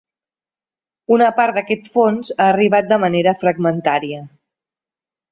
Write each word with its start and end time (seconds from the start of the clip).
Una 1.17 1.25
part 1.39 1.59
d’aquest 1.59 1.91
fons 1.97 2.31
ha 2.37 2.47
arribat 2.53 2.87
de 2.93 2.97
manera 3.03 3.35
fragmentària. 3.43 4.23